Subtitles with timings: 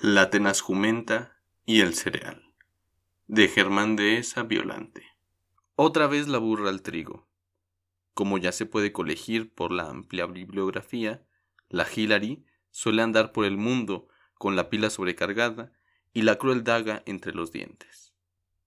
[0.00, 2.54] La tenaz jumenta y el cereal.
[3.26, 5.04] De Germán Dehesa Violante.
[5.74, 7.26] Otra vez la burra al trigo.
[8.14, 11.26] Como ya se puede colegir por la amplia bibliografía,
[11.68, 15.72] la Hillary suele andar por el mundo con la pila sobrecargada
[16.12, 18.14] y la cruel daga entre los dientes.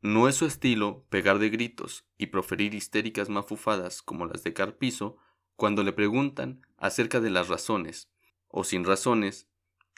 [0.00, 5.18] No es su estilo pegar de gritos y proferir histéricas mafufadas como las de Carpizo
[5.56, 8.08] cuando le preguntan acerca de las razones,
[8.48, 9.46] o sin razones,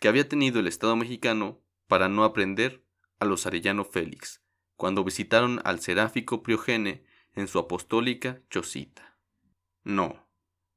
[0.00, 2.84] que había tenido el Estado mexicano para no aprender
[3.20, 4.42] a los Arellano Félix,
[4.76, 7.04] cuando visitaron al seráfico Priogene
[7.34, 9.18] en su apostólica Chosita.
[9.84, 10.26] No,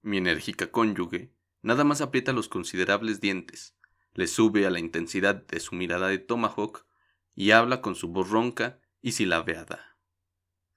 [0.01, 3.75] mi enérgica cónyuge nada más aprieta los considerables dientes,
[4.13, 6.85] le sube a la intensidad de su mirada de tomahawk
[7.33, 9.97] y habla con su voz ronca y silabeada.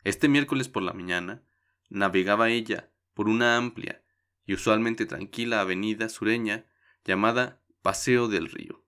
[0.04, 1.42] Este miércoles por la mañana
[1.88, 4.04] navegaba ella por una amplia
[4.46, 6.66] y usualmente tranquila avenida sureña
[7.04, 8.84] llamada Paseo del Río.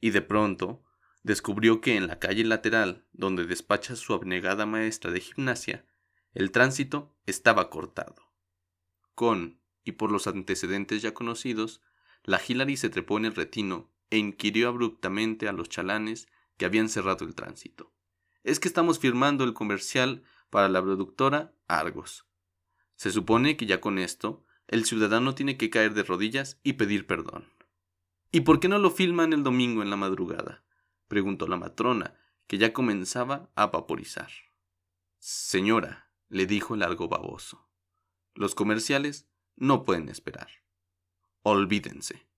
[0.00, 0.82] Y de pronto
[1.22, 5.86] descubrió que en la calle lateral, donde despacha su abnegada maestra de gimnasia,
[6.34, 8.32] el tránsito estaba cortado.
[9.14, 11.82] Con, y por los antecedentes ya conocidos,
[12.24, 16.88] la Hillary se trepó en el retino e inquirió abruptamente a los chalanes que habían
[16.88, 17.94] cerrado el tránsito.
[18.42, 22.26] Es que estamos firmando el comercial para la productora Argos.
[22.96, 27.06] Se supone que ya con esto el ciudadano tiene que caer de rodillas y pedir
[27.06, 27.54] perdón.
[28.36, 30.62] ¿Y por qué no lo filman el domingo en la madrugada?
[31.08, 34.30] preguntó la matrona, que ya comenzaba a vaporizar.
[35.18, 37.66] Señora, le dijo el largo baboso,
[38.34, 39.26] los comerciales
[39.56, 40.50] no pueden esperar.
[41.44, 42.28] Olvídense.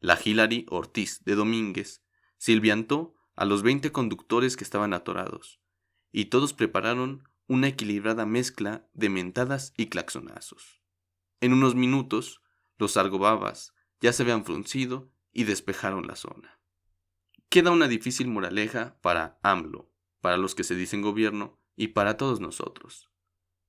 [0.00, 2.02] La Hilary Ortiz de Domínguez
[2.38, 5.60] silbiantó a los veinte conductores que estaban atorados,
[6.10, 10.82] y todos prepararon una equilibrada mezcla de mentadas y claxonazos.
[11.40, 12.42] En unos minutos,
[12.78, 16.58] los argobabas ya se habían fruncido y despejaron la zona.
[17.50, 19.92] Queda una difícil moraleja para AMLO,
[20.22, 23.10] para los que se dicen gobierno y para todos nosotros.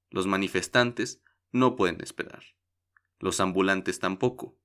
[0.10, 2.56] Los manifestantes no pueden esperar.
[3.20, 4.58] Los ambulantes tampoco.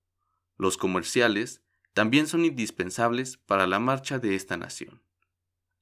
[0.57, 5.03] Los comerciales también son indispensables para la marcha de esta nación.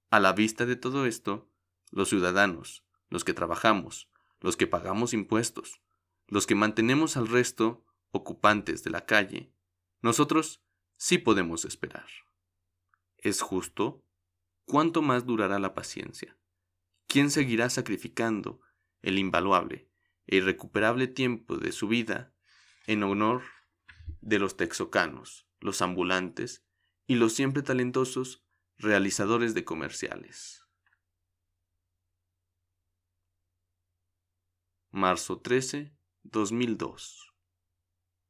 [0.09, 1.51] A la vista de todo esto,
[1.91, 4.09] los ciudadanos, los que trabajamos,
[4.41, 5.83] los que pagamos impuestos,
[6.29, 9.53] los que mantenemos al resto ocupantes de la calle,
[10.01, 10.63] nosotros
[11.01, 12.07] sí podemos esperar.
[13.17, 14.05] ¿Es justo?
[14.67, 16.39] ¿Cuánto más durará la paciencia?
[17.07, 18.61] ¿Quién seguirá sacrificando
[19.01, 19.89] el invaluable
[20.27, 22.35] e irrecuperable tiempo de su vida
[22.87, 23.43] en honor
[24.21, 26.67] de los texocanos, los ambulantes
[27.07, 28.45] y los siempre talentosos
[28.77, 30.67] realizadores de comerciales?
[34.91, 37.30] Marzo 13, 2002